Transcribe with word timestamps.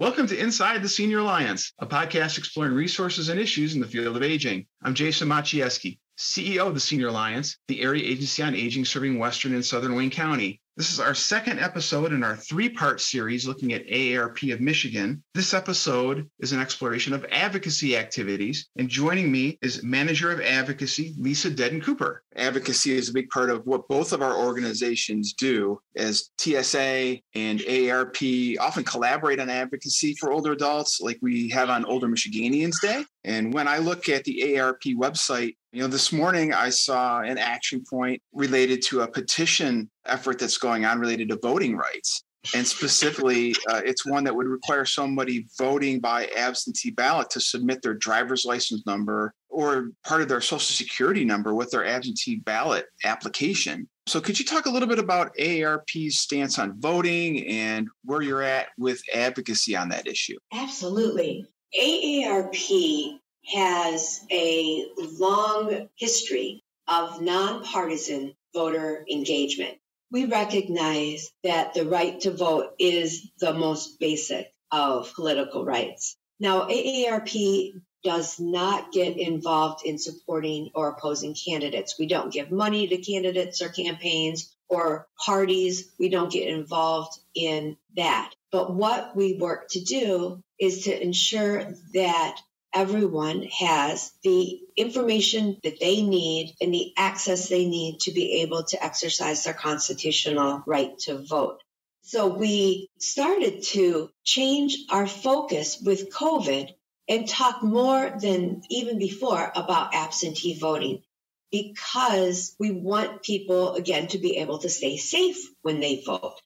Welcome 0.00 0.28
to 0.28 0.40
Inside 0.42 0.82
the 0.82 0.88
Senior 0.88 1.18
Alliance, 1.18 1.74
a 1.78 1.86
podcast 1.86 2.38
exploring 2.38 2.72
resources 2.72 3.28
and 3.28 3.38
issues 3.38 3.74
in 3.74 3.82
the 3.82 3.86
field 3.86 4.16
of 4.16 4.22
aging. 4.22 4.64
I'm 4.82 4.94
Jason 4.94 5.28
Maciejewski, 5.28 5.98
CEO 6.20 6.66
of 6.66 6.74
the 6.74 6.80
Senior 6.80 7.08
Alliance, 7.08 7.56
the 7.66 7.80
area 7.80 8.04
agency 8.04 8.42
on 8.42 8.54
aging 8.54 8.84
serving 8.84 9.18
Western 9.18 9.54
and 9.54 9.64
Southern 9.64 9.94
Wayne 9.94 10.10
County. 10.10 10.60
This 10.76 10.92
is 10.92 11.00
our 11.00 11.14
second 11.14 11.58
episode 11.58 12.12
in 12.12 12.22
our 12.22 12.36
three 12.36 12.68
part 12.68 13.00
series 13.00 13.46
looking 13.46 13.72
at 13.72 13.86
AARP 13.86 14.52
of 14.52 14.60
Michigan. 14.60 15.22
This 15.34 15.52
episode 15.52 16.28
is 16.38 16.52
an 16.52 16.60
exploration 16.60 17.12
of 17.12 17.26
advocacy 17.30 17.96
activities, 17.96 18.68
and 18.76 18.88
joining 18.88 19.32
me 19.32 19.58
is 19.62 19.82
Manager 19.82 20.30
of 20.30 20.40
Advocacy, 20.40 21.14
Lisa 21.18 21.50
Dedden 21.50 21.80
Cooper. 21.82 22.22
Advocacy 22.36 22.92
is 22.92 23.08
a 23.08 23.12
big 23.12 23.28
part 23.30 23.50
of 23.50 23.66
what 23.66 23.88
both 23.88 24.12
of 24.12 24.22
our 24.22 24.36
organizations 24.36 25.32
do, 25.32 25.80
as 25.96 26.30
TSA 26.38 27.18
and 27.34 27.60
AARP 27.60 28.58
often 28.58 28.84
collaborate 28.84 29.40
on 29.40 29.50
advocacy 29.50 30.14
for 30.14 30.32
older 30.32 30.52
adults, 30.52 31.00
like 31.00 31.18
we 31.20 31.48
have 31.48 31.68
on 31.68 31.84
Older 31.84 32.08
Michiganians 32.08 32.80
Day. 32.80 33.04
And 33.24 33.52
when 33.52 33.68
I 33.68 33.78
look 33.78 34.08
at 34.08 34.24
the 34.24 34.42
AARP 34.46 34.96
website, 34.96 35.56
you 35.72 35.82
know, 35.82 35.88
this 35.88 36.12
morning 36.12 36.52
I 36.52 36.70
saw 36.70 37.20
an 37.20 37.38
action 37.38 37.82
point 37.88 38.20
related 38.32 38.82
to 38.86 39.02
a 39.02 39.08
petition 39.08 39.88
effort 40.06 40.38
that's 40.38 40.58
going 40.58 40.84
on 40.84 40.98
related 40.98 41.28
to 41.28 41.38
voting 41.40 41.76
rights. 41.76 42.24
And 42.54 42.66
specifically, 42.66 43.54
uh, 43.68 43.82
it's 43.84 44.06
one 44.06 44.24
that 44.24 44.34
would 44.34 44.46
require 44.46 44.86
somebody 44.86 45.46
voting 45.58 46.00
by 46.00 46.26
absentee 46.34 46.90
ballot 46.90 47.28
to 47.30 47.40
submit 47.40 47.82
their 47.82 47.94
driver's 47.94 48.46
license 48.46 48.82
number 48.86 49.34
or 49.50 49.90
part 50.06 50.22
of 50.22 50.28
their 50.28 50.40
social 50.40 50.60
security 50.60 51.24
number 51.24 51.54
with 51.54 51.70
their 51.70 51.84
absentee 51.84 52.36
ballot 52.36 52.86
application. 53.04 53.86
So, 54.06 54.22
could 54.22 54.38
you 54.38 54.46
talk 54.46 54.64
a 54.64 54.70
little 54.70 54.88
bit 54.88 54.98
about 54.98 55.36
AARP's 55.36 56.18
stance 56.18 56.58
on 56.58 56.80
voting 56.80 57.46
and 57.46 57.88
where 58.04 58.22
you're 58.22 58.42
at 58.42 58.68
with 58.78 59.02
advocacy 59.14 59.76
on 59.76 59.90
that 59.90 60.06
issue? 60.06 60.38
Absolutely. 60.54 61.46
AARP 61.78 63.19
has 63.46 64.20
a 64.30 64.86
long 64.96 65.88
history 65.96 66.62
of 66.86 67.20
nonpartisan 67.20 68.34
voter 68.54 69.04
engagement. 69.10 69.78
We 70.10 70.24
recognize 70.24 71.30
that 71.44 71.74
the 71.74 71.86
right 71.86 72.20
to 72.22 72.32
vote 72.32 72.74
is 72.78 73.30
the 73.38 73.54
most 73.54 74.00
basic 74.00 74.52
of 74.72 75.12
political 75.14 75.64
rights. 75.64 76.16
Now, 76.40 76.68
AARP 76.68 77.74
does 78.02 78.40
not 78.40 78.92
get 78.92 79.18
involved 79.18 79.84
in 79.84 79.98
supporting 79.98 80.70
or 80.74 80.88
opposing 80.88 81.34
candidates. 81.34 81.98
We 81.98 82.06
don't 82.06 82.32
give 82.32 82.50
money 82.50 82.88
to 82.88 82.96
candidates 82.96 83.60
or 83.60 83.68
campaigns 83.68 84.54
or 84.68 85.06
parties. 85.24 85.90
We 85.98 86.08
don't 86.08 86.32
get 86.32 86.48
involved 86.48 87.18
in 87.34 87.76
that. 87.96 88.32
But 88.50 88.72
what 88.74 89.14
we 89.14 89.34
work 89.34 89.68
to 89.70 89.80
do 89.80 90.42
is 90.58 90.84
to 90.84 91.02
ensure 91.02 91.74
that 91.92 92.40
everyone 92.74 93.42
has 93.42 94.12
the 94.22 94.60
information 94.76 95.58
that 95.62 95.80
they 95.80 96.02
need 96.02 96.54
and 96.60 96.72
the 96.72 96.92
access 96.96 97.48
they 97.48 97.66
need 97.66 98.00
to 98.00 98.12
be 98.12 98.42
able 98.42 98.64
to 98.64 98.82
exercise 98.82 99.44
their 99.44 99.54
constitutional 99.54 100.62
right 100.66 100.98
to 101.00 101.18
vote. 101.18 101.60
So 102.02 102.28
we 102.28 102.88
started 102.98 103.62
to 103.74 104.10
change 104.24 104.76
our 104.90 105.06
focus 105.06 105.80
with 105.84 106.12
COVID 106.12 106.70
and 107.08 107.28
talk 107.28 107.62
more 107.62 108.12
than 108.20 108.62
even 108.70 108.98
before 108.98 109.52
about 109.54 109.94
absentee 109.94 110.58
voting 110.58 111.02
because 111.50 112.54
we 112.58 112.70
want 112.70 113.22
people, 113.22 113.74
again, 113.74 114.06
to 114.08 114.18
be 114.18 114.38
able 114.38 114.58
to 114.58 114.68
stay 114.68 114.96
safe 114.96 115.48
when 115.62 115.80
they 115.80 116.02
vote. 116.04 116.40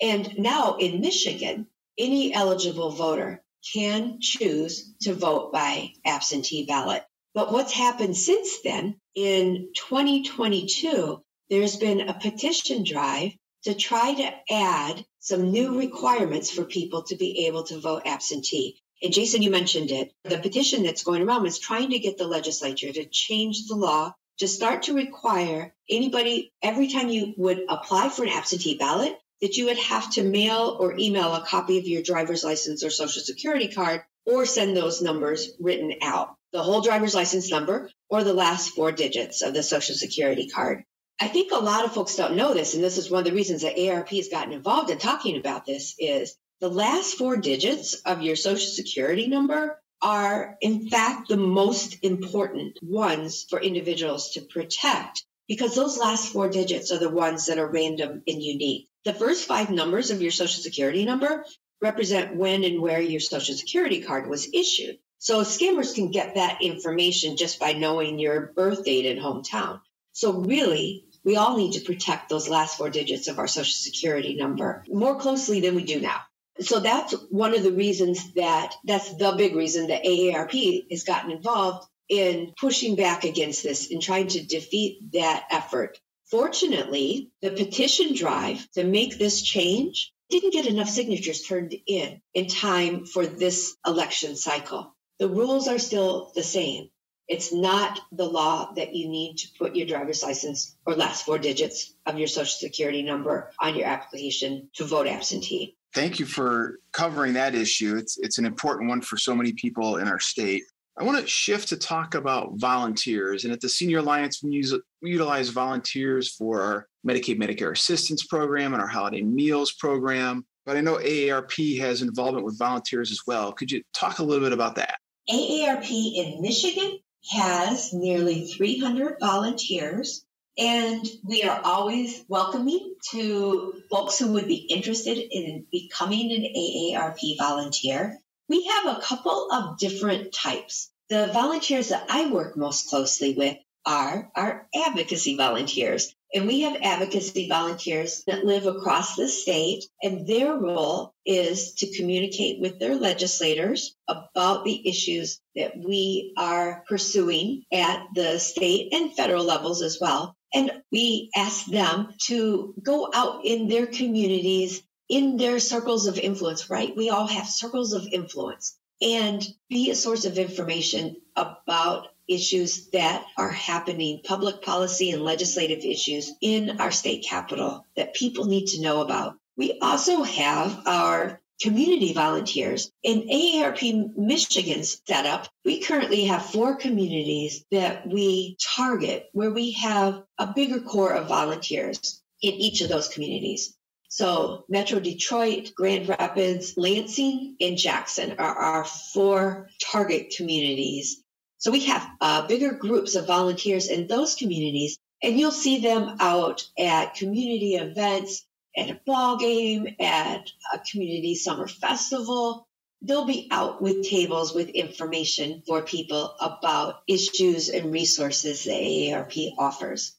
And 0.00 0.38
now 0.38 0.76
in 0.76 1.00
Michigan, 1.00 1.66
any 1.96 2.34
eligible 2.34 2.90
voter 2.90 3.42
can 3.72 4.18
choose 4.20 4.94
to 5.02 5.14
vote 5.14 5.52
by 5.52 5.92
absentee 6.04 6.66
ballot. 6.66 7.04
But 7.34 7.52
what's 7.52 7.72
happened 7.72 8.16
since 8.16 8.62
then, 8.62 8.96
in 9.14 9.68
2022, 9.74 11.22
there's 11.50 11.76
been 11.76 12.08
a 12.08 12.14
petition 12.14 12.84
drive 12.84 13.32
to 13.64 13.74
try 13.74 14.14
to 14.14 14.52
add 14.52 15.04
some 15.18 15.50
new 15.50 15.78
requirements 15.78 16.50
for 16.50 16.64
people 16.64 17.02
to 17.04 17.16
be 17.16 17.46
able 17.46 17.64
to 17.64 17.80
vote 17.80 18.02
absentee. 18.06 18.80
And 19.02 19.12
Jason, 19.12 19.42
you 19.42 19.50
mentioned 19.50 19.90
it. 19.90 20.12
The 20.24 20.38
petition 20.38 20.82
that's 20.82 21.04
going 21.04 21.22
around 21.22 21.46
is 21.46 21.58
trying 21.58 21.90
to 21.90 21.98
get 21.98 22.18
the 22.18 22.26
legislature 22.26 22.92
to 22.92 23.04
change 23.04 23.66
the 23.66 23.76
law 23.76 24.12
to 24.38 24.48
start 24.48 24.84
to 24.84 24.94
require 24.94 25.74
anybody, 25.90 26.52
every 26.62 26.88
time 26.88 27.08
you 27.08 27.34
would 27.36 27.64
apply 27.68 28.08
for 28.08 28.22
an 28.22 28.30
absentee 28.30 28.78
ballot, 28.78 29.18
that 29.40 29.56
you 29.56 29.66
would 29.66 29.78
have 29.78 30.10
to 30.12 30.22
mail 30.22 30.76
or 30.80 30.96
email 30.98 31.34
a 31.34 31.44
copy 31.46 31.78
of 31.78 31.86
your 31.86 32.02
driver's 32.02 32.44
license 32.44 32.84
or 32.84 32.90
social 32.90 33.22
security 33.22 33.68
card 33.68 34.02
or 34.26 34.44
send 34.44 34.76
those 34.76 35.00
numbers 35.00 35.50
written 35.58 35.94
out 36.02 36.34
the 36.52 36.62
whole 36.62 36.80
driver's 36.80 37.14
license 37.14 37.50
number 37.50 37.90
or 38.08 38.24
the 38.24 38.34
last 38.34 38.70
four 38.70 38.92
digits 38.92 39.42
of 39.42 39.54
the 39.54 39.62
social 39.62 39.94
security 39.94 40.48
card. 40.48 40.84
I 41.20 41.28
think 41.28 41.52
a 41.52 41.56
lot 41.56 41.84
of 41.84 41.92
folks 41.92 42.16
don't 42.16 42.36
know 42.36 42.54
this, 42.54 42.74
and 42.74 42.82
this 42.82 42.96
is 42.96 43.10
one 43.10 43.20
of 43.20 43.24
the 43.24 43.32
reasons 43.32 43.62
that 43.62 43.76
AARP 43.76 44.16
has 44.16 44.28
gotten 44.28 44.52
involved 44.52 44.90
in 44.90 44.98
talking 44.98 45.36
about 45.36 45.66
this 45.66 45.94
is 45.98 46.36
the 46.60 46.68
last 46.68 47.14
four 47.14 47.36
digits 47.36 47.94
of 47.94 48.22
your 48.22 48.36
social 48.36 48.70
security 48.70 49.26
number 49.26 49.80
are 50.00 50.56
in 50.60 50.88
fact 50.88 51.28
the 51.28 51.36
most 51.36 51.98
important 52.02 52.78
ones 52.82 53.44
for 53.50 53.60
individuals 53.60 54.32
to 54.32 54.40
protect 54.40 55.24
because 55.48 55.74
those 55.74 55.98
last 55.98 56.32
four 56.32 56.48
digits 56.48 56.92
are 56.92 56.98
the 56.98 57.08
ones 57.08 57.46
that 57.46 57.58
are 57.58 57.70
random 57.70 58.22
and 58.26 58.42
unique. 58.42 58.88
The 59.08 59.14
first 59.14 59.48
five 59.48 59.70
numbers 59.70 60.10
of 60.10 60.20
your 60.20 60.30
social 60.30 60.62
security 60.62 61.06
number 61.06 61.42
represent 61.80 62.36
when 62.36 62.62
and 62.62 62.82
where 62.82 63.00
your 63.00 63.20
social 63.20 63.54
security 63.54 64.02
card 64.02 64.28
was 64.28 64.52
issued. 64.52 64.98
So 65.16 65.40
scammers 65.40 65.94
can 65.94 66.10
get 66.10 66.34
that 66.34 66.58
information 66.60 67.38
just 67.38 67.58
by 67.58 67.72
knowing 67.72 68.18
your 68.18 68.52
birth 68.54 68.84
date 68.84 69.06
and 69.06 69.18
hometown. 69.18 69.80
So 70.12 70.32
really, 70.42 71.06
we 71.24 71.36
all 71.36 71.56
need 71.56 71.72
to 71.72 71.86
protect 71.86 72.28
those 72.28 72.50
last 72.50 72.76
four 72.76 72.90
digits 72.90 73.28
of 73.28 73.38
our 73.38 73.46
social 73.46 73.72
security 73.72 74.34
number 74.34 74.84
more 74.88 75.18
closely 75.18 75.60
than 75.60 75.74
we 75.74 75.84
do 75.84 76.00
now. 76.00 76.20
So 76.60 76.78
that's 76.78 77.14
one 77.30 77.54
of 77.54 77.62
the 77.62 77.72
reasons 77.72 78.34
that 78.34 78.74
that's 78.84 79.14
the 79.14 79.32
big 79.38 79.56
reason 79.56 79.86
that 79.86 80.04
AARP 80.04 80.84
has 80.90 81.04
gotten 81.04 81.30
involved 81.30 81.88
in 82.10 82.52
pushing 82.60 82.94
back 82.94 83.24
against 83.24 83.62
this 83.62 83.90
and 83.90 84.02
trying 84.02 84.28
to 84.28 84.44
defeat 84.44 85.12
that 85.12 85.44
effort. 85.50 85.98
Fortunately, 86.30 87.30
the 87.40 87.50
petition 87.50 88.14
drive 88.14 88.66
to 88.72 88.84
make 88.84 89.18
this 89.18 89.40
change 89.42 90.12
didn't 90.28 90.52
get 90.52 90.66
enough 90.66 90.88
signatures 90.88 91.42
turned 91.42 91.74
in 91.86 92.20
in 92.34 92.48
time 92.48 93.06
for 93.06 93.26
this 93.26 93.76
election 93.86 94.36
cycle. 94.36 94.94
The 95.18 95.28
rules 95.28 95.68
are 95.68 95.78
still 95.78 96.30
the 96.34 96.42
same. 96.42 96.90
It's 97.28 97.52
not 97.52 98.00
the 98.12 98.28
law 98.28 98.72
that 98.74 98.94
you 98.94 99.08
need 99.08 99.36
to 99.38 99.48
put 99.58 99.76
your 99.76 99.86
driver's 99.86 100.22
license 100.22 100.76
or 100.86 100.94
last 100.94 101.24
four 101.24 101.38
digits 101.38 101.94
of 102.06 102.18
your 102.18 102.28
social 102.28 102.58
security 102.58 103.02
number 103.02 103.50
on 103.60 103.74
your 103.74 103.86
application 103.86 104.70
to 104.74 104.84
vote 104.84 105.06
absentee. 105.06 105.76
Thank 105.94 106.18
you 106.18 106.26
for 106.26 106.78
covering 106.92 107.34
that 107.34 107.54
issue. 107.54 107.96
It's 107.96 108.18
it's 108.18 108.38
an 108.38 108.44
important 108.44 108.88
one 108.88 109.00
for 109.00 109.16
so 109.16 109.34
many 109.34 109.52
people 109.52 109.96
in 109.96 110.08
our 110.08 110.20
state. 110.20 110.64
I 110.98 111.04
want 111.04 111.20
to 111.20 111.26
shift 111.28 111.68
to 111.68 111.76
talk 111.76 112.16
about 112.16 112.54
volunteers. 112.56 113.44
And 113.44 113.52
at 113.52 113.60
the 113.60 113.68
Senior 113.68 113.98
Alliance, 113.98 114.42
we, 114.42 114.64
utilize 115.00 115.48
volunteers 115.50 116.34
for 116.34 116.60
our 116.60 116.86
Medicaid 117.06 117.38
Medicare 117.38 117.70
Assistance 117.70 118.26
Program 118.26 118.72
and 118.72 118.82
our 118.82 118.88
Holiday 118.88 119.22
Meals 119.22 119.72
Program. 119.72 120.44
But 120.66 120.76
I 120.76 120.80
know 120.80 120.96
AARP 120.96 121.78
has 121.78 122.02
involvement 122.02 122.44
with 122.44 122.58
volunteers 122.58 123.12
as 123.12 123.20
well. 123.26 123.52
Could 123.52 123.70
you 123.70 123.82
talk 123.94 124.18
a 124.18 124.24
little 124.24 124.44
bit 124.44 124.52
about 124.52 124.74
that? 124.74 124.98
AARP 125.30 125.88
in 125.88 126.42
Michigan 126.42 126.98
has 127.30 127.92
nearly 127.92 128.46
300 128.46 129.18
volunteers, 129.20 130.24
and 130.58 131.06
we 131.24 131.44
are 131.44 131.60
always 131.62 132.24
welcoming 132.28 132.94
to 133.12 133.74
folks 133.90 134.18
who 134.18 134.32
would 134.32 134.48
be 134.48 134.66
interested 134.68 135.16
in 135.16 135.64
becoming 135.70 136.32
an 136.32 136.42
AARP 136.56 137.38
volunteer. 137.38 138.18
We 138.48 138.64
have 138.64 138.96
a 138.96 139.00
couple 139.00 139.50
of 139.52 139.78
different 139.78 140.32
types. 140.32 140.90
The 141.10 141.26
volunteers 141.32 141.88
that 141.88 142.06
I 142.08 142.30
work 142.30 142.56
most 142.56 142.88
closely 142.88 143.34
with 143.34 143.56
are 143.84 144.30
our 144.34 144.66
advocacy 144.74 145.36
volunteers. 145.36 146.14
And 146.34 146.46
we 146.46 146.60
have 146.62 146.76
advocacy 146.82 147.48
volunteers 147.48 148.22
that 148.26 148.44
live 148.44 148.66
across 148.66 149.16
the 149.16 149.28
state, 149.28 149.84
and 150.02 150.26
their 150.26 150.54
role 150.54 151.14
is 151.24 151.74
to 151.76 151.96
communicate 151.96 152.60
with 152.60 152.78
their 152.78 152.96
legislators 152.96 153.96
about 154.06 154.64
the 154.64 154.86
issues 154.86 155.40
that 155.56 155.72
we 155.78 156.34
are 156.36 156.84
pursuing 156.86 157.64
at 157.72 158.06
the 158.14 158.38
state 158.38 158.92
and 158.92 159.14
federal 159.14 159.44
levels 159.44 159.80
as 159.80 159.98
well. 160.00 160.36
And 160.52 160.70
we 160.92 161.30
ask 161.34 161.66
them 161.66 162.14
to 162.26 162.74
go 162.82 163.10
out 163.14 163.44
in 163.44 163.68
their 163.68 163.86
communities 163.86 164.82
in 165.08 165.36
their 165.36 165.58
circles 165.58 166.06
of 166.06 166.18
influence, 166.18 166.68
right? 166.70 166.96
We 166.96 167.10
all 167.10 167.26
have 167.26 167.48
circles 167.48 167.92
of 167.92 168.06
influence 168.06 168.76
and 169.00 169.46
be 169.68 169.90
a 169.90 169.94
source 169.94 170.24
of 170.24 170.38
information 170.38 171.16
about 171.36 172.08
issues 172.26 172.88
that 172.90 173.24
are 173.36 173.50
happening, 173.50 174.20
public 174.22 174.62
policy 174.62 175.10
and 175.12 175.22
legislative 175.22 175.84
issues 175.84 176.32
in 176.40 176.80
our 176.80 176.90
state 176.90 177.24
capital 177.26 177.86
that 177.96 178.14
people 178.14 178.44
need 178.44 178.66
to 178.66 178.82
know 178.82 179.00
about. 179.00 179.36
We 179.56 179.78
also 179.80 180.22
have 180.22 180.86
our 180.86 181.40
community 181.60 182.12
volunteers. 182.12 182.92
In 183.02 183.28
AARP 183.28 184.16
Michigan's 184.16 185.00
setup, 185.06 185.48
we 185.64 185.80
currently 185.80 186.26
have 186.26 186.44
four 186.46 186.76
communities 186.76 187.64
that 187.70 188.06
we 188.06 188.56
target 188.76 189.28
where 189.32 189.50
we 189.50 189.72
have 189.72 190.22
a 190.38 190.46
bigger 190.46 190.80
core 190.80 191.12
of 191.12 191.28
volunteers 191.28 192.22
in 192.40 192.54
each 192.54 192.80
of 192.82 192.88
those 192.88 193.08
communities. 193.08 193.76
So 194.08 194.64
Metro 194.70 195.00
Detroit, 195.00 195.72
Grand 195.74 196.08
Rapids, 196.08 196.78
Lansing, 196.78 197.56
and 197.60 197.76
Jackson 197.76 198.36
are 198.38 198.54
our 198.54 198.84
four 198.84 199.68
target 199.92 200.34
communities. 200.34 201.22
So 201.58 201.70
we 201.70 201.84
have 201.86 202.08
uh, 202.20 202.46
bigger 202.46 202.72
groups 202.72 203.16
of 203.16 203.26
volunteers 203.26 203.88
in 203.88 204.06
those 204.06 204.34
communities, 204.34 204.98
and 205.22 205.38
you'll 205.38 205.52
see 205.52 205.80
them 205.80 206.16
out 206.20 206.66
at 206.78 207.16
community 207.16 207.74
events, 207.74 208.46
at 208.76 208.90
a 208.90 209.00
ball 209.04 209.36
game, 209.36 209.88
at 210.00 210.50
a 210.72 210.78
community 210.90 211.34
summer 211.34 211.66
festival. 211.66 212.66
They'll 213.02 213.26
be 213.26 213.48
out 213.50 213.82
with 213.82 214.08
tables 214.08 214.54
with 214.54 214.70
information 214.70 215.62
for 215.66 215.82
people 215.82 216.34
about 216.40 217.02
issues 217.06 217.68
and 217.68 217.92
resources 217.92 218.64
that 218.64 218.80
AARP 218.80 219.52
offers. 219.58 220.17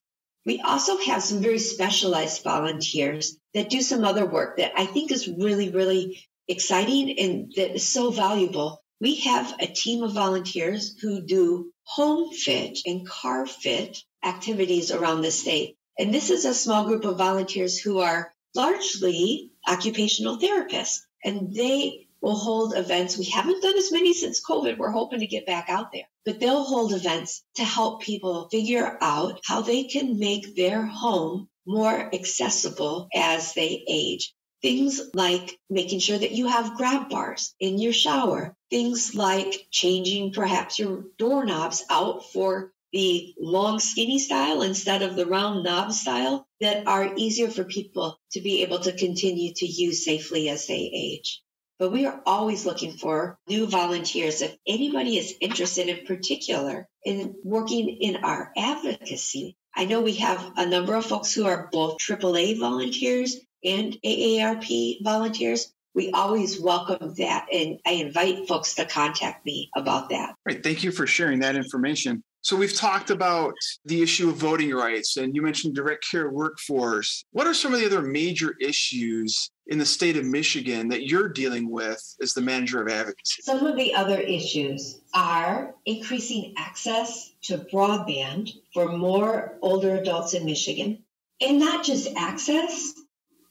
We 0.49 0.61
also 0.61 0.97
have 0.97 1.21
some 1.21 1.43
very 1.43 1.59
specialized 1.59 2.43
volunteers 2.43 3.37
that 3.53 3.69
do 3.69 3.83
some 3.83 4.03
other 4.03 4.25
work 4.25 4.57
that 4.57 4.71
I 4.75 4.87
think 4.87 5.11
is 5.11 5.27
really, 5.27 5.69
really 5.69 6.25
exciting 6.47 7.19
and 7.19 7.53
that 7.55 7.75
is 7.75 7.87
so 7.87 8.09
valuable. 8.09 8.81
We 8.99 9.17
have 9.29 9.55
a 9.59 9.67
team 9.67 10.01
of 10.01 10.13
volunteers 10.13 10.97
who 10.99 11.21
do 11.21 11.71
home 11.83 12.33
fit 12.33 12.79
and 12.87 13.07
car 13.07 13.45
fit 13.45 13.99
activities 14.25 14.89
around 14.89 15.21
the 15.21 15.29
state. 15.29 15.77
And 15.99 16.11
this 16.11 16.31
is 16.31 16.45
a 16.45 16.55
small 16.55 16.85
group 16.85 17.05
of 17.05 17.19
volunteers 17.19 17.77
who 17.77 17.99
are 17.99 18.33
largely 18.55 19.51
occupational 19.67 20.39
therapists 20.39 21.01
and 21.23 21.53
they 21.53 22.07
will 22.21 22.35
hold 22.35 22.75
events. 22.75 23.17
We 23.17 23.25
haven't 23.25 23.61
done 23.61 23.77
as 23.77 23.91
many 23.91 24.13
since 24.13 24.43
COVID. 24.43 24.77
We're 24.77 24.91
hoping 24.91 25.19
to 25.19 25.27
get 25.27 25.45
back 25.45 25.69
out 25.69 25.91
there, 25.91 26.07
but 26.25 26.39
they'll 26.39 26.63
hold 26.63 26.93
events 26.93 27.43
to 27.55 27.63
help 27.63 28.01
people 28.01 28.49
figure 28.49 28.97
out 29.01 29.39
how 29.45 29.61
they 29.61 29.85
can 29.85 30.19
make 30.19 30.55
their 30.55 30.85
home 30.85 31.47
more 31.65 32.13
accessible 32.13 33.07
as 33.13 33.53
they 33.53 33.83
age. 33.87 34.33
Things 34.61 34.99
like 35.13 35.57
making 35.69 35.99
sure 35.99 36.17
that 36.17 36.31
you 36.31 36.47
have 36.47 36.75
grab 36.75 37.09
bars 37.09 37.55
in 37.59 37.77
your 37.77 37.93
shower. 37.93 38.55
Things 38.69 39.15
like 39.15 39.67
changing 39.71 40.33
perhaps 40.33 40.79
your 40.79 41.05
doorknobs 41.17 41.85
out 41.89 42.31
for 42.33 42.73
the 42.91 43.33
long 43.39 43.79
skinny 43.79 44.19
style 44.19 44.63
instead 44.63 45.01
of 45.01 45.15
the 45.15 45.25
round 45.25 45.63
knob 45.63 45.93
style 45.93 46.47
that 46.59 46.87
are 46.87 47.13
easier 47.15 47.49
for 47.49 47.63
people 47.63 48.19
to 48.31 48.41
be 48.41 48.63
able 48.63 48.79
to 48.79 48.91
continue 48.91 49.53
to 49.53 49.65
use 49.65 50.03
safely 50.03 50.49
as 50.49 50.67
they 50.67 50.89
age. 50.93 51.41
But 51.79 51.93
we 51.93 52.05
are 52.05 52.21
always 52.25 52.65
looking 52.65 52.97
for 52.97 53.37
new 53.47 53.65
volunteers. 53.65 54.41
If 54.41 54.55
anybody 54.67 55.17
is 55.17 55.33
interested 55.39 55.87
in 55.87 56.05
particular 56.05 56.87
in 57.05 57.35
working 57.43 57.87
in 57.89 58.17
our 58.17 58.51
advocacy, 58.57 59.55
I 59.73 59.85
know 59.85 60.01
we 60.01 60.15
have 60.15 60.51
a 60.57 60.65
number 60.65 60.93
of 60.95 61.05
folks 61.05 61.33
who 61.33 61.45
are 61.45 61.69
both 61.71 61.97
AAA 61.99 62.59
volunteers 62.59 63.37
and 63.63 63.97
AARP 64.05 64.97
volunteers. 65.03 65.73
We 65.95 66.11
always 66.11 66.59
welcome 66.59 67.13
that, 67.15 67.47
and 67.51 67.79
I 67.85 67.91
invite 67.93 68.47
folks 68.47 68.75
to 68.75 68.85
contact 68.85 69.45
me 69.45 69.69
about 69.75 70.09
that. 70.09 70.35
Right. 70.45 70.61
Thank 70.61 70.83
you 70.83 70.91
for 70.91 71.07
sharing 71.07 71.39
that 71.39 71.55
information. 71.55 72.23
So 72.41 72.55
we've 72.55 72.73
talked 72.73 73.09
about 73.09 73.53
the 73.83 74.01
issue 74.01 74.29
of 74.29 74.35
voting 74.35 74.71
rights 74.71 75.17
and 75.17 75.35
you 75.35 75.41
mentioned 75.41 75.75
direct 75.75 76.05
care 76.09 76.29
workforce. 76.29 77.25
What 77.31 77.47
are 77.47 77.53
some 77.53 77.73
of 77.73 77.79
the 77.81 77.85
other 77.85 78.01
major 78.01 78.55
issues 78.61 79.51
in 79.67 79.77
the 79.77 79.85
state 79.85 80.15
of 80.15 80.25
Michigan 80.25 80.87
that 80.89 81.05
you're 81.05 81.27
dealing 81.27 81.69
with 81.69 82.01
as 82.21 82.33
the 82.33 82.41
manager 82.41 82.81
of 82.81 82.87
advocacy? 82.87 83.41
Some 83.41 83.65
of 83.65 83.75
the 83.75 83.93
other 83.93 84.19
issues 84.19 85.01
are 85.13 85.75
increasing 85.85 86.53
access 86.57 87.33
to 87.43 87.57
broadband 87.57 88.51
for 88.73 88.97
more 88.97 89.57
older 89.61 89.95
adults 89.95 90.33
in 90.33 90.45
Michigan 90.45 91.03
and 91.41 91.59
not 91.59 91.83
just 91.83 92.07
access, 92.15 92.93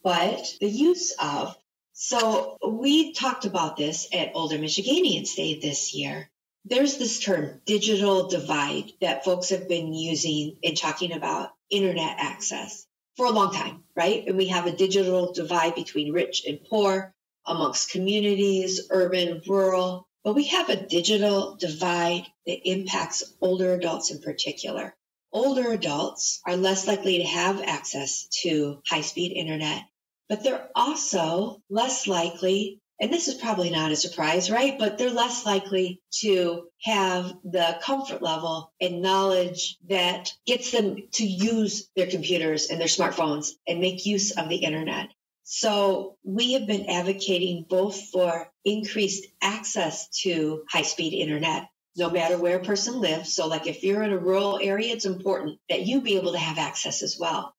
but 0.03 0.55
the 0.61 0.69
use 0.69 1.15
of. 1.21 1.57
So 1.93 2.57
we 2.67 3.13
talked 3.13 3.45
about 3.45 3.77
this 3.77 4.09
at 4.15 4.31
Older 4.35 4.57
Michiganians 4.57 5.35
Day 5.35 5.59
this 5.61 5.95
year 5.95 6.31
there's 6.65 6.99
this 6.99 7.21
term 7.21 7.61
digital 7.67 8.29
divide 8.29 8.91
that 9.01 9.25
folks 9.25 9.51
have 9.51 9.69
been 9.69 9.95
using 9.95 10.57
in 10.63 10.75
talking 10.75 11.13
about 11.13 11.51
internet 11.71 12.17
access 12.19 12.87
for 13.17 13.27
a 13.27 13.31
long 13.31 13.53
time, 13.53 13.83
right? 13.97 14.27
And 14.27 14.37
we 14.37 14.49
have 14.49 14.67
a 14.67 14.77
digital 14.77 15.33
divide 15.33 15.75
between 15.75 16.13
rich 16.13 16.45
and 16.47 16.59
poor 16.69 17.15
amongst 17.47 17.91
communities, 17.91 18.89
urban, 18.91 19.43
rural. 19.47 20.07
But 20.25 20.35
we 20.35 20.49
have 20.49 20.69
a 20.69 20.87
digital 20.87 21.57
divide 21.57 22.27
that 22.47 22.69
impacts 22.69 23.25
older 23.41 23.73
adults 23.75 24.11
in 24.11 24.21
particular. 24.21 24.95
Older 25.33 25.73
adults 25.73 26.41
are 26.47 26.57
less 26.57 26.87
likely 26.87 27.19
to 27.19 27.25
have 27.25 27.63
access 27.63 28.29
to 28.43 28.81
high 28.89 29.03
speed 29.03 29.33
internet, 29.33 29.83
but 30.29 30.43
they're 30.43 30.69
also 30.75 31.63
less 31.71 32.07
likely 32.07 32.81
and 33.01 33.13
this 33.13 33.29
is 33.29 33.35
probably 33.35 33.71
not 33.71 33.93
a 33.93 33.97
surprise, 33.97 34.51
right? 34.51 34.79
But 34.79 34.99
they're 34.99 35.11
less 35.11 35.47
likely 35.47 36.03
to 36.21 36.69
have 36.83 37.33
the 37.45 37.79
comfort 37.83 38.23
level 38.23 38.73
and 38.81 39.03
knowledge 39.03 39.79
that 39.89 40.33
gets 40.47 40.73
them 40.73 40.97
to 41.13 41.25
use 41.25 41.89
their 41.95 42.09
computers 42.09 42.71
and 42.71 42.81
their 42.81 42.89
smartphones 42.89 43.51
and 43.69 43.81
make 43.81 44.05
use 44.05 44.33
of 44.33 44.49
the 44.49 44.57
internet. 44.57 45.11
So 45.45 46.17
we 46.25 46.55
have 46.55 46.67
been 46.67 46.91
advocating 46.91 47.67
both 47.69 48.11
for 48.11 48.51
increased 48.65 49.27
access 49.41 50.09
to 50.23 50.65
high 50.69 50.83
speed 50.83 51.15
internet, 51.15 51.69
no 51.97 52.11
matter 52.11 52.37
where 52.37 52.59
a 52.59 52.65
person 52.65 53.01
lives. 53.01 53.33
So 53.33 53.47
like 53.47 53.67
if 53.67 53.83
you're 53.85 54.03
in 54.03 54.13
a 54.13 54.19
rural 54.19 54.59
area, 54.61 54.93
it's 54.93 55.07
important 55.07 55.59
that 55.69 55.87
you 55.87 56.01
be 56.01 56.17
able 56.17 56.33
to 56.33 56.39
have 56.39 56.59
access 56.59 57.03
as 57.03 57.17
well. 57.19 57.55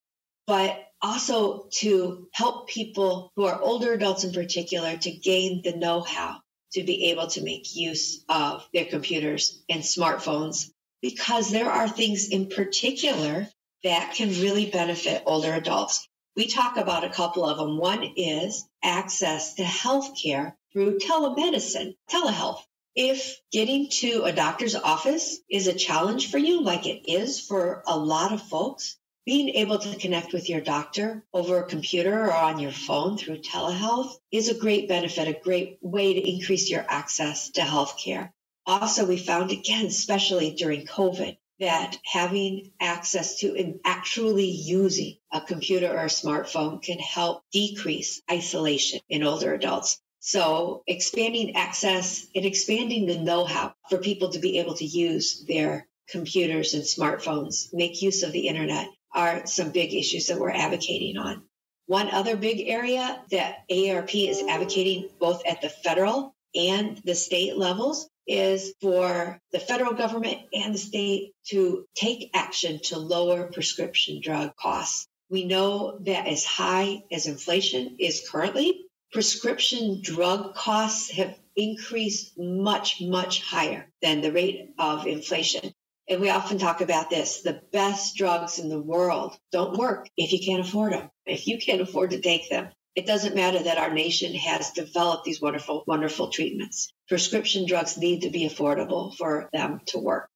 But 0.45 0.77
also 1.01 1.67
to 1.71 2.27
help 2.33 2.67
people 2.67 3.31
who 3.35 3.45
are 3.45 3.59
older 3.59 3.93
adults 3.93 4.23
in 4.23 4.33
particular 4.33 4.97
to 4.97 5.11
gain 5.11 5.61
the 5.63 5.75
know 5.75 6.01
how 6.01 6.41
to 6.73 6.83
be 6.83 7.09
able 7.11 7.27
to 7.27 7.43
make 7.43 7.75
use 7.75 8.23
of 8.29 8.67
their 8.73 8.85
computers 8.85 9.63
and 9.69 9.81
smartphones 9.81 10.69
because 11.01 11.49
there 11.49 11.69
are 11.69 11.87
things 11.87 12.29
in 12.29 12.47
particular 12.49 13.47
that 13.83 14.13
can 14.15 14.29
really 14.41 14.69
benefit 14.69 15.23
older 15.25 15.53
adults. 15.53 16.07
We 16.35 16.47
talk 16.47 16.77
about 16.77 17.05
a 17.05 17.09
couple 17.09 17.45
of 17.45 17.57
them. 17.57 17.77
One 17.77 18.03
is 18.15 18.67
access 18.83 19.55
to 19.55 19.63
healthcare 19.63 20.53
through 20.73 20.99
telemedicine, 20.99 21.95
telehealth. 22.09 22.61
If 22.95 23.37
getting 23.51 23.89
to 24.01 24.23
a 24.23 24.33
doctor's 24.33 24.75
office 24.75 25.39
is 25.49 25.67
a 25.67 25.73
challenge 25.73 26.29
for 26.29 26.37
you, 26.37 26.61
like 26.61 26.85
it 26.85 27.09
is 27.09 27.39
for 27.39 27.83
a 27.87 27.97
lot 27.97 28.33
of 28.33 28.41
folks, 28.41 28.97
being 29.29 29.49
able 29.49 29.77
to 29.77 29.95
connect 29.97 30.33
with 30.33 30.49
your 30.49 30.59
doctor 30.59 31.23
over 31.35 31.59
a 31.59 31.67
computer 31.67 32.25
or 32.25 32.33
on 32.33 32.57
your 32.57 32.71
phone 32.71 33.15
through 33.15 33.37
telehealth 33.37 34.15
is 34.31 34.49
a 34.49 34.57
great 34.57 34.89
benefit, 34.89 35.27
a 35.27 35.39
great 35.43 35.77
way 35.83 36.15
to 36.15 36.27
increase 36.27 36.67
your 36.67 36.83
access 36.89 37.51
to 37.51 37.61
healthcare. 37.61 38.31
Also, 38.65 39.05
we 39.05 39.17
found 39.17 39.51
again, 39.51 39.85
especially 39.85 40.55
during 40.55 40.87
COVID, 40.87 41.37
that 41.59 41.95
having 42.03 42.71
access 42.79 43.37
to 43.41 43.55
and 43.55 43.79
actually 43.85 44.49
using 44.49 45.17
a 45.31 45.41
computer 45.41 45.91
or 45.91 46.05
a 46.05 46.15
smartphone 46.21 46.81
can 46.81 46.97
help 46.97 47.43
decrease 47.51 48.23
isolation 48.31 48.99
in 49.09 49.21
older 49.21 49.53
adults. 49.53 50.01
So 50.21 50.81
expanding 50.87 51.55
access 51.55 52.25
and 52.33 52.45
expanding 52.45 53.05
the 53.05 53.19
know-how 53.19 53.75
for 53.91 53.99
people 53.99 54.29
to 54.29 54.39
be 54.39 54.57
able 54.57 54.73
to 54.73 54.85
use 54.85 55.45
their 55.47 55.87
computers 56.09 56.73
and 56.73 56.81
smartphones, 56.81 57.71
make 57.71 58.01
use 58.01 58.23
of 58.23 58.31
the 58.31 58.47
internet 58.47 58.87
are 59.13 59.45
some 59.45 59.71
big 59.71 59.93
issues 59.93 60.27
that 60.27 60.39
we're 60.39 60.51
advocating 60.51 61.17
on. 61.17 61.43
One 61.87 62.09
other 62.09 62.37
big 62.37 62.67
area 62.67 63.21
that 63.31 63.63
AARP 63.69 64.29
is 64.29 64.43
advocating 64.43 65.09
both 65.19 65.41
at 65.45 65.61
the 65.61 65.69
federal 65.69 66.35
and 66.53 66.97
the 67.03 67.15
state 67.15 67.57
levels 67.57 68.07
is 68.27 68.73
for 68.79 69.39
the 69.51 69.59
federal 69.59 69.93
government 69.93 70.39
and 70.53 70.73
the 70.73 70.77
state 70.77 71.33
to 71.47 71.85
take 71.95 72.29
action 72.35 72.79
to 72.83 72.99
lower 72.99 73.47
prescription 73.51 74.21
drug 74.21 74.55
costs. 74.55 75.07
We 75.29 75.45
know 75.45 75.97
that 76.01 76.27
as 76.27 76.45
high 76.45 77.03
as 77.11 77.25
inflation 77.25 77.97
is 77.99 78.27
currently, 78.29 78.85
prescription 79.11 80.01
drug 80.03 80.53
costs 80.53 81.11
have 81.11 81.37
increased 81.55 82.37
much, 82.37 83.01
much 83.01 83.41
higher 83.43 83.87
than 84.01 84.21
the 84.21 84.31
rate 84.31 84.73
of 84.77 85.07
inflation. 85.07 85.73
And 86.09 86.19
we 86.19 86.31
often 86.31 86.57
talk 86.57 86.81
about 86.81 87.11
this 87.11 87.41
the 87.43 87.61
best 87.71 88.15
drugs 88.15 88.57
in 88.57 88.67
the 88.67 88.81
world 88.81 89.37
don't 89.51 89.77
work 89.77 90.09
if 90.17 90.33
you 90.33 90.39
can't 90.43 90.67
afford 90.67 90.93
them, 90.93 91.09
if 91.27 91.47
you 91.47 91.59
can't 91.59 91.81
afford 91.81 92.09
to 92.11 92.19
take 92.19 92.49
them. 92.49 92.69
It 92.95 93.05
doesn't 93.05 93.35
matter 93.35 93.61
that 93.61 93.77
our 93.77 93.93
nation 93.93 94.33
has 94.33 94.71
developed 94.71 95.23
these 95.23 95.39
wonderful, 95.39 95.83
wonderful 95.85 96.29
treatments. 96.31 96.91
Prescription 97.07 97.67
drugs 97.67 97.97
need 97.97 98.21
to 98.21 98.31
be 98.31 98.49
affordable 98.49 99.15
for 99.15 99.49
them 99.53 99.79
to 99.87 99.99
work. 99.99 100.27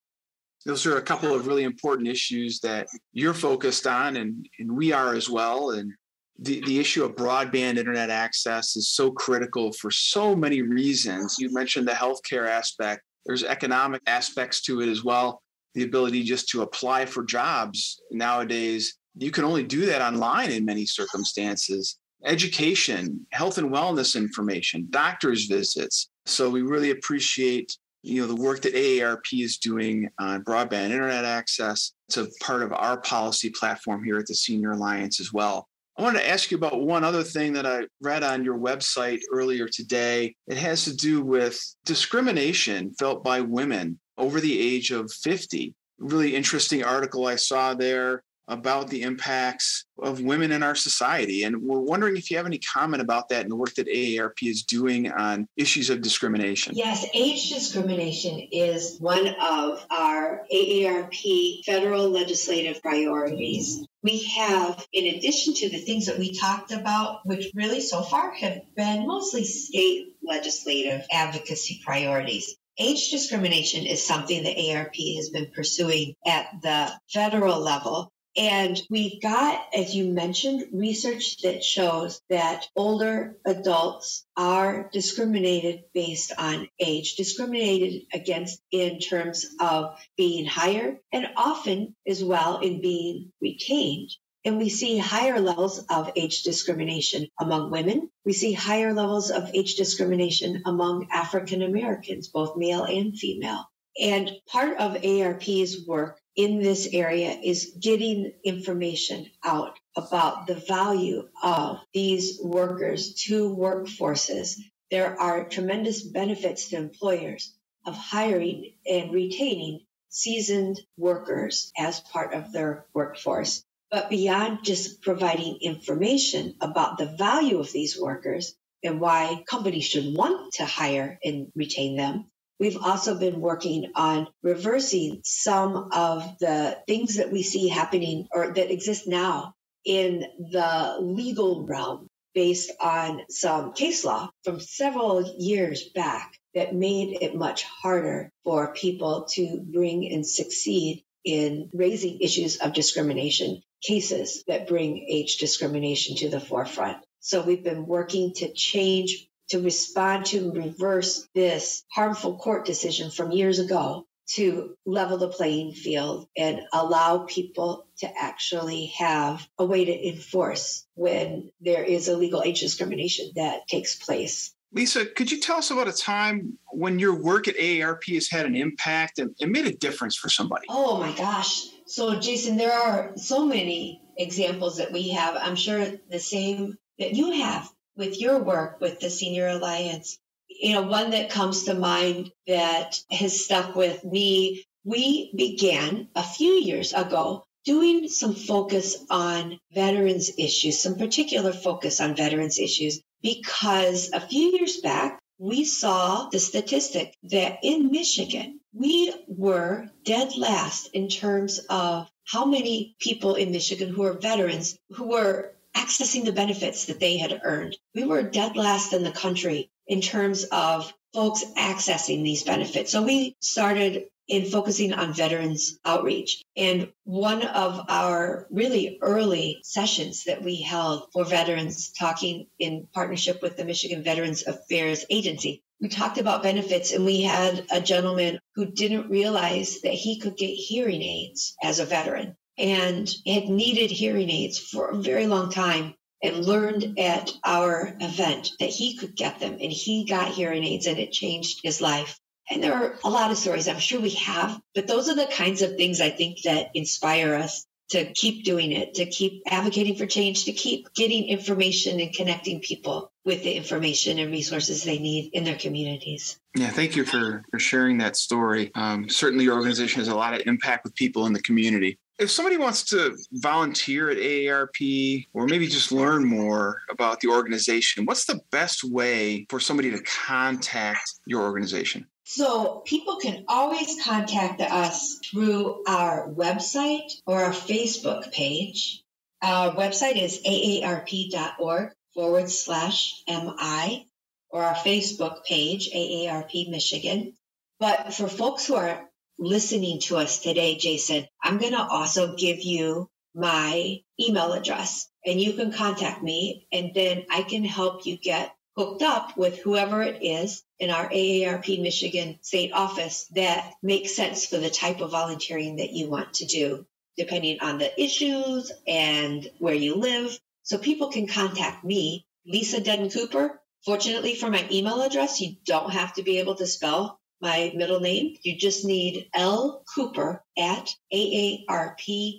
Those 0.65 0.86
are 0.86 0.98
a 0.98 1.01
couple 1.01 1.34
of 1.34 1.48
really 1.48 1.63
important 1.63 2.08
issues 2.08 2.60
that 2.60 2.88
you're 3.12 3.34
focused 3.34 3.88
on, 3.88 4.15
and, 4.15 4.48
and 4.60 4.72
we 4.72 4.94
are 4.94 5.15
as 5.15 5.30
well. 5.30 5.72
And 5.72 5.92
the, 6.39 6.62
the 6.65 6.80
issue 6.80 7.03
of 7.03 7.15
broadband 7.15 7.77
internet 7.77 8.10
access 8.12 8.75
is 8.75 8.89
so 8.89 9.12
critical 9.12 9.74
for 9.74 9.92
so 9.92 10.36
many 10.36 10.62
reasons. 10.62 11.38
You 11.39 11.51
mentioned 11.51 11.88
the 11.88 11.94
healthcare 11.94 12.48
aspect, 12.48 13.01
there's 13.25 13.44
economic 13.44 14.01
aspects 14.08 14.62
to 14.63 14.82
it 14.82 14.89
as 14.89 15.03
well. 15.03 15.42
The 15.74 15.84
ability 15.84 16.24
just 16.24 16.50
to 16.50 16.62
apply 16.62 17.06
for 17.06 17.24
jobs 17.24 18.01
nowadays, 18.12 18.98
you 19.18 19.32
can 19.32 19.44
only 19.44 19.63
do 19.63 19.86
that 19.88 20.01
online 20.01 20.51
in 20.51 20.65
many 20.65 20.86
circumstances. 20.86 21.98
Education, 22.25 23.25
health 23.32 23.58
and 23.58 23.72
wellness 23.72 24.15
information, 24.15 24.88
doctor's 24.89 25.46
visits. 25.46 26.10
So 26.25 26.50
we 26.50 26.62
really 26.62 26.92
appreciate 26.92 27.77
you 28.03 28.22
know 28.22 28.27
the 28.27 28.36
work 28.36 28.62
that 28.62 28.75
AARP 28.75 29.42
is 29.42 29.58
doing 29.58 30.10
on 30.20 30.44
broadband 30.44 30.92
internet 30.92 31.25
access. 31.25 31.94
It's 32.10 32.18
a 32.18 32.27
part 32.44 32.62
of 32.62 32.74
our 32.74 33.00
policy 33.00 33.50
platform 33.50 34.03
here 34.03 34.18
at 34.18 34.27
the 34.27 34.36
Senior 34.36 34.72
Alliance 34.72 35.20
as 35.20 35.32
well. 35.34 35.68
I 35.98 36.01
wanted 36.01 36.20
to 36.20 36.30
ask 36.30 36.50
you 36.50 36.58
about 36.58 36.82
one 36.82 37.03
other 37.03 37.24
thing 37.24 37.53
that 37.53 37.65
I 37.65 37.86
read 38.01 38.24
on 38.24 38.44
your 38.44 38.58
website 38.58 39.22
earlier 39.32 39.68
today. 39.68 40.36
It 40.48 40.58
has 40.58 40.86
to 40.86 40.96
do 40.96 41.22
with 41.22 41.62
discrimination 41.86 42.94
felt 42.98 43.24
by 43.24 43.42
women 43.42 44.00
over 44.17 44.39
the 44.39 44.60
age 44.60 44.91
of 44.91 45.12
50. 45.12 45.74
Really 46.00 46.36
interesting 46.36 46.84
article 46.84 47.27
I 47.27 47.36
saw 47.36 47.74
there 47.74 48.24
about 48.48 48.89
the 48.89 49.03
impacts 49.03 49.86
of 50.01 50.22
women 50.22 50.51
in 50.51 50.63
our 50.63 50.75
society. 50.75 51.43
And 51.43 51.62
we're 51.62 51.79
wondering 51.79 52.17
if 52.17 52.29
you 52.29 52.38
have 52.38 52.46
any 52.46 52.60
comment 52.60 53.01
about 53.01 53.29
that 53.29 53.41
and 53.41 53.51
the 53.51 53.55
work 53.55 53.74
that 53.75 53.88
AARP 53.88 54.34
is 54.41 54.63
doing 54.63 55.12
on 55.12 55.48
issues 55.55 55.89
of 55.89 56.01
discrimination. 56.01 56.74
Yes, 56.75 57.05
age 57.13 57.50
discrimination 57.50 58.48
is 58.51 58.98
one 59.00 59.27
of 59.27 59.86
our 59.89 60.46
AARP 60.53 61.63
federal 61.65 62.10
legislative 62.10 62.82
priorities. 62.82 63.86
We 64.01 64.24
have, 64.36 64.86
in 64.91 65.15
addition 65.15 65.53
to 65.55 65.70
the 65.70 65.79
things 65.79 66.08
that 66.08 66.20
we 66.20 66.38
talked 66.38 66.74
about, 66.74 67.22
which 67.25 67.50
really 67.55 67.79
so 67.79 68.01
far 68.01 68.34
have 68.34 68.60
been 68.75 69.08
mostly 69.08 69.46
state 69.46 70.17
legislative 70.22 71.05
advocacy 71.12 71.82
priorities, 71.86 72.58
Age 72.77 73.12
discrimination 73.12 73.86
is 73.86 74.06
something 74.06 74.44
that 74.44 74.58
AARP 74.58 75.15
has 75.18 75.30
been 75.30 75.51
pursuing 75.53 76.15
at 76.25 76.48
the 76.62 76.92
federal 77.12 77.60
level 77.60 78.12
and 78.36 78.82
we've 78.89 79.22
got, 79.22 79.63
as 79.75 79.96
you 79.96 80.12
mentioned, 80.12 80.65
research 80.74 81.38
that 81.44 81.63
shows 81.63 82.20
that 82.30 82.68
older 82.75 83.38
adults 83.46 84.25
are 84.36 84.89
discriminated 84.92 85.84
based 85.94 86.32
on 86.36 86.68
age, 86.80 87.15
discriminated 87.15 88.08
against 88.12 88.60
in 88.72 89.00
terms 89.00 89.46
of 89.60 89.96
being 90.18 90.46
hired 90.46 90.98
and 91.12 91.27
often 91.38 91.96
as 92.08 92.24
well 92.24 92.60
in 92.60 92.82
being 92.82 93.32
retained. 93.39 94.10
And 94.45 94.57
we 94.57 94.69
see 94.69 94.97
higher 94.97 95.39
levels 95.39 95.79
of 95.89 96.12
age 96.15 96.43
discrimination 96.43 97.27
among 97.39 97.71
women. 97.71 98.09
We 98.25 98.33
see 98.33 98.53
higher 98.53 98.93
levels 98.93 99.31
of 99.31 99.51
age 99.53 99.75
discrimination 99.75 100.63
among 100.65 101.07
African 101.12 101.62
Americans, 101.62 102.29
both 102.29 102.57
male 102.57 102.83
and 102.83 103.17
female. 103.17 103.65
And 104.00 104.31
part 104.47 104.79
of 104.79 104.95
AARP's 104.95 105.88
work 105.88 106.19
in 106.35 106.59
this 106.59 106.89
area 106.91 107.31
is 107.31 107.75
getting 107.79 108.33
information 108.43 109.27
out 109.43 109.77
about 109.95 110.47
the 110.47 110.55
value 110.55 111.29
of 111.43 111.79
these 111.93 112.39
workers 112.43 113.13
to 113.25 113.55
workforces. 113.55 114.57
There 114.89 115.19
are 115.19 115.47
tremendous 115.47 116.01
benefits 116.03 116.69
to 116.69 116.77
employers 116.77 117.53
of 117.85 117.95
hiring 117.95 118.73
and 118.89 119.12
retaining 119.13 119.81
seasoned 120.09 120.81
workers 120.97 121.71
as 121.77 122.00
part 122.00 122.33
of 122.33 122.51
their 122.51 122.85
workforce. 122.93 123.63
But 123.93 124.09
beyond 124.09 124.65
just 124.65 125.03
providing 125.03 125.59
information 125.62 126.55
about 126.59 126.97
the 126.97 127.05
value 127.05 127.59
of 127.59 127.71
these 127.71 127.95
workers 127.97 128.55
and 128.83 129.00
why 129.00 129.43
companies 129.47 129.85
should 129.85 130.17
want 130.17 130.55
to 130.55 130.65
hire 130.65 131.19
and 131.23 131.51
retain 131.55 131.95
them, 131.95 132.31
We've 132.59 132.77
also 132.81 133.19
been 133.19 133.41
working 133.41 133.91
on 133.95 134.29
reversing 134.41 135.21
some 135.23 135.89
of 135.91 136.38
the 136.39 136.79
things 136.88 137.17
that 137.17 137.31
we 137.31 137.43
see 137.43 137.67
happening 137.67 138.27
or 138.31 138.53
that 138.53 138.71
exist 138.71 139.07
now 139.07 139.53
in 139.85 140.25
the 140.39 140.97
legal 141.00 141.65
realm 141.65 142.07
based 142.33 142.71
on 142.79 143.21
some 143.29 143.73
case 143.73 144.05
law 144.05 144.29
from 144.43 144.59
several 144.59 145.35
years 145.38 145.89
back 145.93 146.38
that 146.55 146.73
made 146.73 147.17
it 147.21 147.35
much 147.35 147.63
harder 147.63 148.31
for 148.43 148.73
people 148.73 149.25
to 149.33 149.59
bring 149.59 150.12
and 150.12 150.25
succeed 150.25 151.03
in 151.25 151.70
raising 151.74 152.20
issues 152.20 152.58
of 152.58 152.74
discrimination, 152.74 153.62
cases 153.82 154.44
that 154.48 154.68
bring 154.68 155.06
age 155.10 155.38
discrimination 155.38 156.15
to 156.18 156.30
the 156.30 156.39
forefront. 156.39 156.98
So 157.20 157.42
we've 157.42 157.63
been 157.63 157.86
working 157.86 158.34
to 158.36 158.51
change 158.53 159.27
to 159.50 159.62
respond 159.62 160.25
to 160.27 160.51
reverse 160.51 161.27
this 161.36 161.84
harmful 161.92 162.38
court 162.38 162.65
decision 162.65 163.12
from 163.12 163.32
years 163.32 163.60
ago 163.60 164.06
to 164.25 164.75
level 164.86 165.18
the 165.18 165.27
playing 165.27 165.74
field 165.74 166.27
and 166.38 166.62
allow 166.72 167.20
people 167.20 167.86
to 167.98 168.10
actually 168.18 168.88
have 168.98 169.48
a 169.58 169.65
way 169.65 169.86
to 169.86 170.08
enforce 170.08 170.86
when 170.96 171.51
there 171.62 171.84
is 171.84 172.08
illegal 172.08 172.42
age 172.42 172.62
discrimination 172.62 173.32
that 173.36 173.68
takes 173.68 173.96
place. 173.96 174.53
Lisa, 174.74 175.06
could 175.06 175.32
you 175.32 175.39
tell 175.39 175.58
us 175.58 175.70
about 175.70 175.88
a 175.88 175.94
time 175.94 176.58
when 176.72 176.98
your 176.98 177.13
work 177.13 177.48
at 177.48 177.56
AARP 177.58 178.13
has 178.15 178.30
had 178.30 178.46
an 178.46 178.56
impact 178.56 179.20
and, 179.20 179.36
and 179.39 179.51
made 179.51 179.68
a 179.68 179.74
difference 179.74 180.15
for 180.15 180.30
somebody? 180.30 180.65
Oh 180.68 180.98
my 180.98 181.15
gosh. 181.15 181.68
So, 181.86 182.20
Jason, 182.20 182.58
there 182.58 182.74
are 182.74 183.12
so 183.15 183.46
many 183.46 184.01
examples 184.18 184.77
that 184.77 184.92
we 184.92 185.10
have. 185.10 185.38
I'm 185.38 185.56
sure 185.56 185.86
the 186.10 186.20
same 186.20 186.77
that 186.98 187.13
you 187.13 187.32
have 187.34 187.70
with 187.96 188.20
your 188.20 188.39
work 188.39 188.82
with 188.82 189.00
the 189.00 189.10
Senior 189.10 189.48
Alliance. 189.48 190.18
You 190.50 190.74
know, 190.74 190.84
one 190.84 191.12
that 191.12 191.30
comes 191.30 191.65
to 191.65 191.75
mind 191.75 192.32
that 192.48 193.00
has 193.12 193.46
stuck 193.46 193.75
with 193.75 194.03
me, 194.03 194.65
we 194.84 195.32
began 195.36 196.10
a 196.15 196.24
few 196.24 196.53
years 196.53 196.94
ago 196.94 197.46
doing 197.65 198.08
some 198.08 198.36
focus 198.36 198.98
on 199.10 199.60
veterans 199.74 200.32
issues, 200.38 200.82
some 200.82 200.98
particular 200.98 201.53
focus 201.53 202.01
on 202.01 202.15
veterans 202.15 202.60
issues, 202.60 203.01
because 203.24 204.12
a 204.13 204.20
few 204.20 204.58
years 204.58 204.77
back, 204.77 205.20
we 205.39 205.63
saw 205.63 206.30
the 206.30 206.39
statistic 206.39 207.15
that 207.24 207.60
in 207.63 207.92
Michigan, 207.92 208.60
we 208.74 209.13
were 209.27 209.89
dead 210.03 210.38
last 210.38 210.89
in 210.94 211.08
terms 211.08 211.60
of 211.70 212.10
how 212.25 212.46
many 212.46 212.96
people 213.00 213.36
in 213.36 213.51
Michigan 213.51 213.89
who 213.89 214.03
are 214.03 214.13
veterans 214.13 214.77
who 214.92 215.10
were 215.10 215.53
accessing 215.75 216.25
the 216.25 216.32
benefits 216.32 216.86
that 216.86 217.00
they 217.00 217.18
had 217.18 217.42
earned. 217.44 217.75
We 217.96 218.03
were 218.03 218.24
dead 218.24 218.56
last 218.56 218.94
in 218.94 219.03
the 219.03 219.12
country 219.12 219.72
in 219.88 220.01
terms 220.01 220.44
of 220.46 220.94
folks 221.13 221.44
accessing 221.58 222.24
these 222.24 222.44
benefits. 222.44 222.92
So 222.92 223.03
we 223.03 223.36
started 223.42 224.06
in 224.27 224.46
focusing 224.46 224.94
on 224.94 225.13
veterans 225.13 225.77
outreach. 225.86 226.42
And 226.56 226.92
one 227.03 227.44
of 227.44 227.86
our 227.89 228.48
really 228.50 228.98
early 229.01 229.60
sessions 229.63 230.25
that 230.25 230.44
we 230.44 230.62
held 230.62 231.08
for 231.12 231.25
veterans, 231.25 231.92
talking 231.92 232.48
in 232.60 232.88
partnership 232.94 233.42
with 233.42 233.58
the 233.58 233.65
Michigan 233.65 234.03
Veterans 234.03 234.46
Affairs 234.48 235.06
Agency, 235.10 235.62
we 235.82 235.89
talked 235.89 236.18
about 236.18 236.44
benefits 236.44 236.94
and 236.94 237.03
we 237.03 237.22
had 237.22 237.65
a 237.70 237.82
gentleman 237.82 238.39
who 238.56 238.65
didn't 238.65 239.10
realize 239.10 239.82
that 239.82 239.94
he 239.94 240.18
could 240.18 240.38
get 240.38 240.48
hearing 240.48 241.01
aids 241.01 241.56
as 241.62 241.80
a 241.80 241.86
veteran 241.86 242.38
and 242.58 243.13
had 243.27 243.50
needed 243.50 243.92
hearing 243.92 244.30
aids 244.30 244.58
for 244.58 244.89
a 244.89 245.01
very 245.01 245.27
long 245.27 245.51
time 245.51 245.94
and 246.22 246.46
learned 246.46 246.98
at 246.98 247.32
our 247.44 247.98
event 248.00 248.51
that 248.60 248.70
he 248.70 248.96
could 248.96 249.15
get 249.15 249.39
them 249.39 249.58
and 249.60 249.72
he 249.72 250.06
got 250.06 250.30
hearing 250.30 250.63
aids 250.63 250.88
and 250.88 251.00
it 251.00 251.12
changed 251.12 251.60
his 251.63 251.82
life. 251.82 252.18
And 252.50 252.62
there 252.62 252.73
are 252.73 252.95
a 253.03 253.09
lot 253.09 253.31
of 253.31 253.38
stories 253.38 253.67
I'm 253.67 253.79
sure 253.79 254.01
we 254.01 254.12
have, 254.12 254.59
but 254.75 254.88
those 254.88 255.09
are 255.09 255.15
the 255.15 255.27
kinds 255.27 255.62
of 255.62 255.75
things 255.75 256.01
I 256.01 256.09
think 256.09 256.41
that 256.43 256.71
inspire 256.73 257.35
us 257.35 257.65
to 257.89 258.12
keep 258.13 258.43
doing 258.43 258.71
it, 258.71 258.95
to 258.95 259.05
keep 259.05 259.43
advocating 259.47 259.95
for 259.95 260.05
change, 260.05 260.45
to 260.45 260.51
keep 260.51 260.93
getting 260.93 261.27
information 261.27 262.00
and 262.00 262.13
connecting 262.13 262.59
people 262.59 263.12
with 263.23 263.43
the 263.43 263.53
information 263.53 264.19
and 264.19 264.31
resources 264.31 264.83
they 264.83 264.97
need 264.97 265.29
in 265.33 265.43
their 265.43 265.57
communities. 265.57 266.39
Yeah, 266.55 266.69
thank 266.69 266.95
you 266.95 267.05
for, 267.05 267.43
for 267.51 267.59
sharing 267.59 268.00
that 268.00 268.15
story. 268.15 268.71
Um, 268.75 269.07
certainly, 269.09 269.45
your 269.45 269.55
organization 269.55 270.00
has 270.00 270.07
a 270.07 270.15
lot 270.15 270.33
of 270.33 270.41
impact 270.47 270.85
with 270.85 270.95
people 270.95 271.25
in 271.27 271.33
the 271.33 271.41
community 271.41 272.00
if 272.19 272.29
somebody 272.29 272.57
wants 272.57 272.83
to 272.83 273.17
volunteer 273.33 274.09
at 274.09 274.17
AARP 274.17 275.27
or 275.33 275.47
maybe 275.47 275.67
just 275.67 275.91
learn 275.91 276.23
more 276.25 276.81
about 276.89 277.19
the 277.19 277.27
organization, 277.27 278.05
what's 278.05 278.25
the 278.25 278.39
best 278.51 278.83
way 278.83 279.45
for 279.50 279.59
somebody 279.59 279.91
to 279.91 280.01
contact 280.03 281.15
your 281.25 281.41
organization? 281.41 282.05
So 282.25 282.82
people 282.86 283.18
can 283.18 283.46
always 283.48 284.01
contact 284.01 284.62
us 284.62 285.20
through 285.20 285.84
our 285.86 286.30
website 286.30 287.12
or 287.25 287.44
our 287.44 287.51
Facebook 287.51 288.32
page. 288.32 289.03
Our 289.42 289.75
website 289.75 290.22
is 290.22 290.42
aarp.org 290.44 291.92
forward 292.13 292.50
slash 292.50 293.24
MI 293.27 294.08
or 294.50 294.63
our 294.63 294.75
Facebook 294.75 295.44
page, 295.44 295.89
AARP 295.92 296.70
Michigan. 296.70 297.34
But 297.80 298.13
for 298.13 298.30
folks 298.30 298.68
who 298.68 298.75
are 298.75 299.10
listening 299.38 300.00
to 300.01 300.18
us 300.18 300.39
today, 300.39 300.75
Jason, 300.77 301.27
I'm 301.44 301.58
going 301.58 301.74
to 301.74 301.84
also 301.84 302.36
give 302.36 302.62
you 302.62 303.10
my 303.36 304.00
email 304.20 304.53
address 304.53 305.10
and 305.25 305.42
you 305.42 305.53
can 305.53 305.74
contact 305.74 306.22
me 306.22 306.68
and 306.72 306.94
then 306.94 307.25
I 307.30 307.42
can 307.42 307.65
help 307.65 308.06
you 308.06 308.18
get 308.18 308.56
hooked 308.75 309.01
up 309.03 309.38
with 309.38 309.60
whoever 309.60 310.01
it 310.01 310.24
is 310.24 310.63
in 310.80 310.89
our 310.89 311.10
AARP 311.10 311.82
Michigan 311.82 312.39
state 312.42 312.72
office 312.74 313.25
that 313.36 313.74
makes 313.82 314.15
sense 314.15 314.46
for 314.46 314.58
the 314.58 314.70
type 314.70 315.01
of 315.01 315.12
volunteering 315.12 315.75
that 315.77 315.92
you 315.92 316.10
want 316.10 316.34
to 316.36 316.46
do, 316.46 316.86
depending 317.18 317.60
on 317.62 317.77
the 317.77 318.01
issues 318.01 318.72
and 318.88 319.50
where 319.60 319.75
you 319.75 319.96
live. 319.96 320.39
So 320.63 320.77
people 320.77 321.10
can 321.10 321.27
contact 321.27 321.84
me, 321.84 322.25
Lisa 322.46 322.82
Dedden 322.82 323.12
Cooper. 323.12 323.60
Fortunately 323.86 324.36
for 324.36 324.50
my 324.50 324.68
email 324.72 325.01
address, 325.01 325.42
you 325.42 325.58
don't 325.65 325.92
have 325.92 326.13
to 326.13 326.24
be 326.24 326.39
able 326.39 326.56
to 326.56 326.65
spell 326.65 327.20
my 327.42 327.74
middle 327.75 328.00
name. 328.00 328.38
You 328.42 328.58
just 328.58 328.86
need 328.86 329.30
L 329.34 329.84
Cooper 329.94 330.42
at 330.58 330.89
aarp.org. 331.13 332.38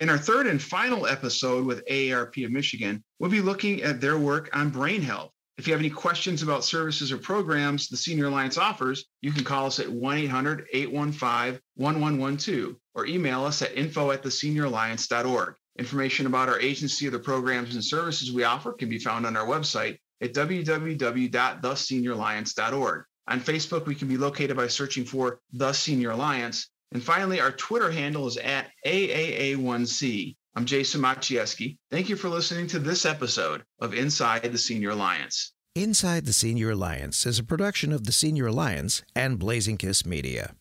In 0.00 0.08
our 0.08 0.18
third 0.18 0.46
and 0.46 0.62
final 0.62 1.08
episode 1.08 1.66
with 1.66 1.84
AARP 1.86 2.44
of 2.44 2.52
Michigan, 2.52 3.02
we'll 3.18 3.32
be 3.32 3.40
looking 3.40 3.82
at 3.82 4.00
their 4.00 4.16
work 4.16 4.48
on 4.56 4.70
brain 4.70 5.02
health. 5.02 5.32
If 5.56 5.66
you 5.66 5.72
have 5.72 5.80
any 5.80 5.90
questions 5.90 6.40
about 6.40 6.62
services 6.62 7.10
or 7.10 7.18
programs 7.18 7.88
the 7.88 7.96
Senior 7.96 8.26
Alliance 8.26 8.56
offers, 8.56 9.06
you 9.22 9.32
can 9.32 9.42
call 9.42 9.66
us 9.66 9.80
at 9.80 9.90
1 9.90 10.18
800 10.18 10.68
815 10.72 11.60
1112 11.74 12.76
or 12.94 13.06
email 13.06 13.44
us 13.44 13.60
at 13.60 13.76
info 13.76 14.12
at 14.12 14.22
thesenioralliance.org. 14.22 15.56
Information 15.80 16.26
about 16.26 16.48
our 16.48 16.60
agency 16.60 17.08
or 17.08 17.10
the 17.10 17.18
programs 17.18 17.74
and 17.74 17.84
services 17.84 18.30
we 18.30 18.44
offer 18.44 18.72
can 18.72 18.88
be 18.88 19.00
found 19.00 19.26
on 19.26 19.36
our 19.36 19.46
website 19.46 19.98
at 20.20 20.32
www.thesenioralliance.org. 20.32 23.04
On 23.26 23.40
Facebook, 23.40 23.86
we 23.86 23.96
can 23.96 24.06
be 24.06 24.16
located 24.16 24.56
by 24.56 24.68
searching 24.68 25.04
for 25.04 25.40
The 25.52 25.72
Senior 25.72 26.12
Alliance. 26.12 26.68
And 26.92 27.02
finally, 27.02 27.40
our 27.40 27.52
Twitter 27.52 27.90
handle 27.90 28.26
is 28.26 28.38
at 28.38 28.70
AAA1C. 28.86 30.36
I'm 30.54 30.64
Jason 30.64 31.02
Maciejewski. 31.02 31.76
Thank 31.90 32.08
you 32.08 32.16
for 32.16 32.28
listening 32.28 32.66
to 32.68 32.78
this 32.78 33.04
episode 33.04 33.62
of 33.80 33.94
Inside 33.94 34.42
the 34.42 34.58
Senior 34.58 34.90
Alliance. 34.90 35.52
Inside 35.74 36.24
the 36.24 36.32
Senior 36.32 36.70
Alliance 36.70 37.26
is 37.26 37.38
a 37.38 37.44
production 37.44 37.92
of 37.92 38.04
the 38.04 38.12
Senior 38.12 38.46
Alliance 38.46 39.02
and 39.14 39.38
Blazing 39.38 39.76
Kiss 39.76 40.06
Media. 40.06 40.54